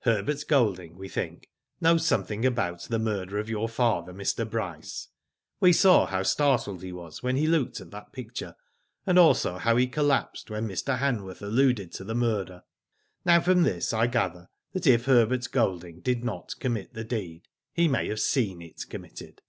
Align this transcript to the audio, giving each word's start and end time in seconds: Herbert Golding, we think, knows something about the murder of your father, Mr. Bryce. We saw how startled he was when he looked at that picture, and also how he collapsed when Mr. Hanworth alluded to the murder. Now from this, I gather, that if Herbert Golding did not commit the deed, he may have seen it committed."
Herbert 0.00 0.42
Golding, 0.48 0.96
we 0.96 1.08
think, 1.08 1.48
knows 1.80 2.04
something 2.04 2.44
about 2.44 2.82
the 2.88 2.98
murder 2.98 3.38
of 3.38 3.48
your 3.48 3.68
father, 3.68 4.12
Mr. 4.12 4.44
Bryce. 4.50 5.06
We 5.60 5.72
saw 5.72 6.06
how 6.06 6.24
startled 6.24 6.82
he 6.82 6.90
was 6.90 7.22
when 7.22 7.36
he 7.36 7.46
looked 7.46 7.80
at 7.80 7.92
that 7.92 8.12
picture, 8.12 8.56
and 9.06 9.20
also 9.20 9.56
how 9.56 9.76
he 9.76 9.86
collapsed 9.86 10.50
when 10.50 10.66
Mr. 10.66 10.98
Hanworth 10.98 11.42
alluded 11.42 11.92
to 11.92 12.02
the 12.02 12.16
murder. 12.16 12.64
Now 13.24 13.40
from 13.40 13.62
this, 13.62 13.92
I 13.92 14.08
gather, 14.08 14.48
that 14.72 14.88
if 14.88 15.04
Herbert 15.04 15.46
Golding 15.52 16.00
did 16.00 16.24
not 16.24 16.58
commit 16.58 16.94
the 16.94 17.04
deed, 17.04 17.46
he 17.72 17.86
may 17.86 18.08
have 18.08 18.18
seen 18.18 18.60
it 18.60 18.84
committed." 18.90 19.42